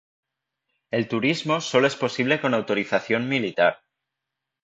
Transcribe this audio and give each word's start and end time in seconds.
El 0.89 1.07
turismo 1.07 1.61
sólo 1.61 1.85
es 1.85 1.95
posible 1.95 2.41
con 2.41 2.55
autorización 2.55 3.29
militar. 3.29 3.83